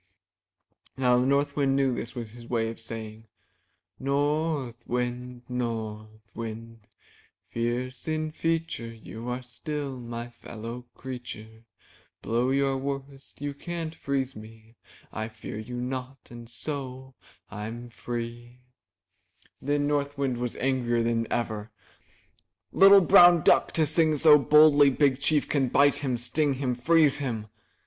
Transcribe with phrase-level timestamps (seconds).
[0.53, 3.27] *' Now the North Wind knew this was his way of saying:
[3.99, 6.87] "North Wind, North Wind,
[7.49, 11.65] Fierce in feature, 342 IN THE NURSERY You are still my fellow creature;
[12.23, 14.75] Blow your worst, You can't freeze me;
[15.13, 17.13] I fear you not, and so
[17.51, 18.57] rm FREET^
[19.61, 21.69] Then North Wind was angrier than ever.
[22.73, 24.89] ''Little brown duck to sing so boldly!
[24.89, 27.45] Big Chief can bite him, sting him, freeze him!"